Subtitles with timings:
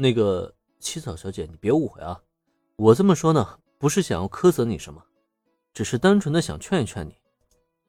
[0.00, 2.22] 那个七草小姐，你别误会啊，
[2.76, 5.02] 我这么说呢，不是想要苛责你什么，
[5.74, 7.16] 只是单纯的想劝一劝你。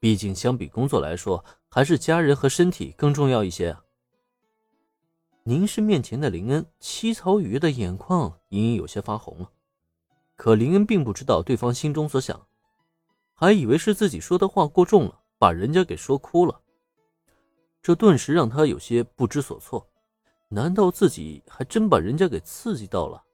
[0.00, 3.84] 毕竟相比工作来说，还是家人和身体更重要一些啊。
[5.42, 9.50] 凝视面前的林恩，七草雨的眼眶隐隐有些发红了。
[10.34, 12.46] 可林恩并不知道对方心中所想，
[13.34, 16.62] 还以为是自己说的话过重了，把人家给说哭了。
[17.82, 19.86] 这顿时让他有些不知所措。
[20.48, 23.24] 难道自己还真把人家给刺激到了？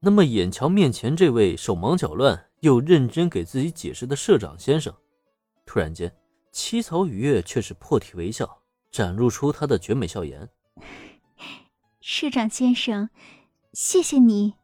[0.00, 4.94] 那么眼瞧面前这位手忙脚乱又认真给自己解释的社长先生，
[5.64, 6.16] 突然间，
[6.50, 10.48] 七草雨月却是破涕为笑，展露出她的绝美笑颜。
[12.00, 13.10] 社长先生，
[13.72, 14.54] 谢谢你。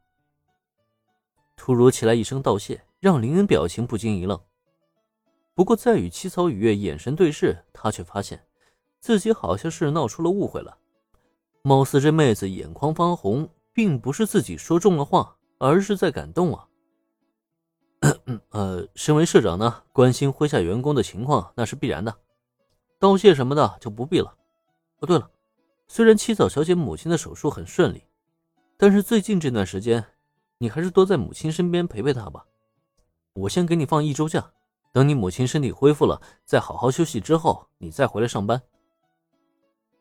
[1.56, 4.40] 突如其来一声道谢，让林恩表情不禁一愣。
[5.54, 8.46] 不过再与七草雨月眼神对视，他却发现
[9.00, 10.78] 自己好像是闹出了误会了。
[11.68, 16.66] 貌似这妹子眼眶发红，并不是自己说中了话，而是在感动啊。
[18.48, 22.16] 呃，身为社长呢，关心麾下员工的情况那是必然的，
[22.98, 24.34] 道谢什么的就不必了。
[25.00, 25.30] 哦，对了，
[25.86, 28.02] 虽然七草小姐母亲的手术很顺利，
[28.78, 30.02] 但是最近这段时间，
[30.56, 32.46] 你还是多在母亲身边陪陪她吧。
[33.34, 34.52] 我先给你放一周假，
[34.90, 38.62] 等你母亲身体恢复了，再好好休息之后，你再回来上班。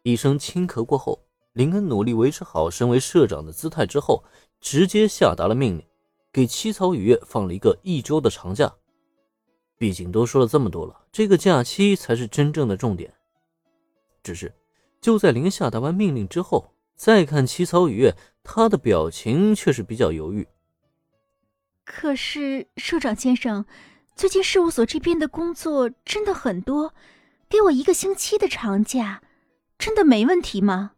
[0.03, 1.26] 一声轻咳过后。
[1.57, 4.23] 林恩努力维持好身为社长的姿态之后，
[4.61, 5.83] 直接下达了命令，
[6.31, 8.71] 给七草雨月放了一个一周的长假。
[9.75, 13.11] 毕竟都说了这么多了，这个假期才是真正的重点。
[14.21, 14.53] 只是，
[15.01, 20.47] 就在林下达完命令之后，再看七草雨月，他的表情却是比较犹豫。
[21.83, 23.65] 可是，社长先生，
[24.15, 26.93] 最近事务所这边的工作真的很多，
[27.49, 29.23] 给我一个星期的长假，
[29.79, 30.91] 真的没问题吗？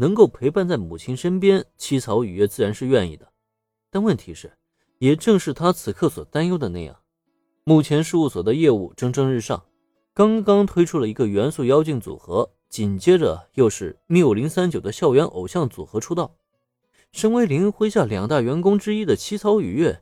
[0.00, 3.32] 能够陪伴在母亲身边，七草雨月自然是愿意的。
[3.90, 4.52] 但问题是，
[4.98, 7.00] 也正是他此刻所担忧的那样，
[7.64, 9.64] 目前事务所的业务蒸蒸日上，
[10.14, 16.36] 刚刚推出了一个元素妖精组合，紧接着又是缪零三九的校园偶像组合出道。
[17.10, 20.00] 身为林麾下两大员工之一的七草雨月，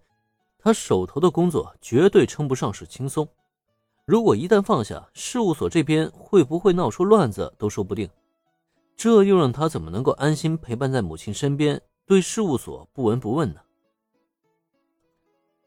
[0.59, 3.27] 他手头的工作绝对称不上是轻松。
[4.05, 8.11] 如果一旦放下，事务所这边会不会闹出乱子都说不定。
[8.97, 13.61] 这又让他怎么能够安心陪伴在母亲身边，对事务所不闻不问呢？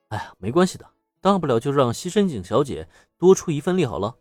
[0.07, 0.89] 哎呀，没关系的，
[1.21, 2.89] 大不了就让西深井小姐
[3.19, 4.17] 多出一份力好了。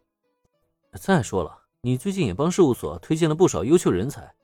[0.93, 4.35] 再说了，你最近也帮事务所推荐了不少优秀人才，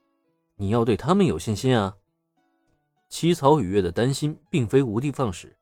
[0.57, 1.97] 你要对他们有信心啊。
[3.11, 5.55] 七草雨月的担心并非无的放矢，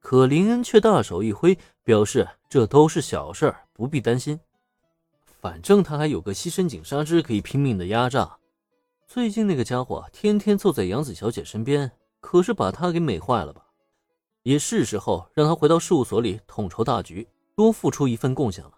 [0.00, 4.38] 可林恩却大手一挥，表示这都是小事儿，不必担心。
[5.44, 8.38] 反正他还有个西深井纱织可以拼命的压榨，
[9.06, 13.66] 最近那个家伙天天凑在杨子小姐身边，可是把她给美坏了吧？
[14.44, 18.72] 也是时候让他回到事务所里统筹大局，多付出一份贡献了。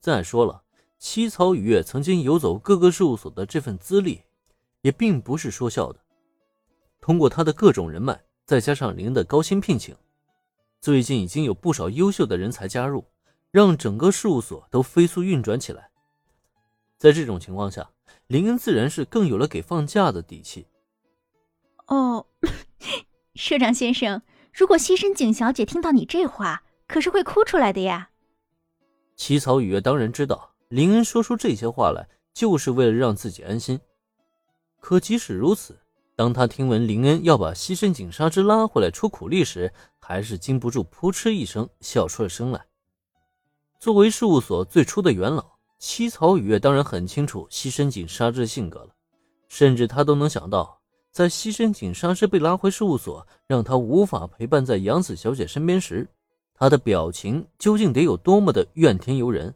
[0.00, 0.62] 再说了，
[0.98, 4.22] 七草雨月曾经游走各个事务所的这份资历，
[4.80, 6.00] 也并不是说笑的。
[7.02, 9.94] 通过他的各种人脉，再加上林的高薪聘请，
[10.80, 13.04] 最近已经有不少优秀的人才加入。
[13.52, 15.90] 让整个事务所都飞速运转起来。
[16.96, 17.90] 在这种情况下，
[18.26, 20.66] 林恩自然是更有了给放假的底气。
[21.86, 22.26] 哦，
[23.36, 24.22] 社长先生，
[24.54, 28.10] 如果西深井小姐听到你这话，可是会哭出来的呀。
[29.16, 33.78] 七草雨月当然知道，林恩说出这些话来，就是为了让自己安心。
[34.80, 35.78] 可即使如此，
[36.16, 42.64] 当他听闻林恩要把西深井纱织拉回来出苦力时，还是禁不住扑哧一声笑出了声来。
[43.82, 45.44] 作为事务所最初的元老，
[45.80, 48.90] 七草雨月当然很清楚西深井纱织的性格了，
[49.48, 56.08] 甚至他都能想到，在西深井纱织被拉回事务所，让他无法陪伴在杨子小姐身边时，
[56.54, 59.52] 他的表情究竟得有多么的怨天尤人。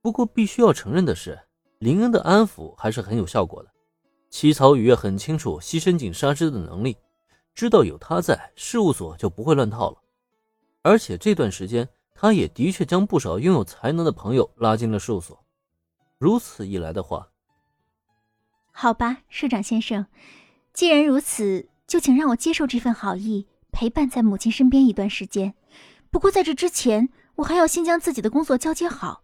[0.00, 1.38] 不过，必须要承认的是，
[1.76, 3.68] 林恩的安抚还是很有效果的。
[4.30, 6.96] 七草雨月很清楚西深井纱织的能力，
[7.54, 9.98] 知道有他在，事务所就不会乱套了，
[10.80, 11.86] 而且这段时间。
[12.22, 15.42] 他也的确将不少拥有才能的朋友拉进了事务所，
[16.18, 17.28] 如此一来的话，
[18.72, 20.04] 好吧，社长先生，
[20.74, 25.54] 既然如此，就请让我接受这份好意，陪伴在母亲身边一段时间。
[26.10, 29.22] 不过在这之前，我还要先将自己的工作交接好。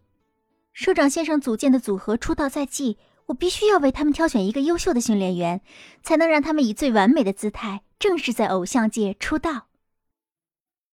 [0.73, 2.97] 社长先生组建的组合出道在即，
[3.27, 5.61] 我必须要为他们挑选一个优秀的训练员，
[6.03, 9.67] 才能让他们以最完美的姿态正式在偶像界出道。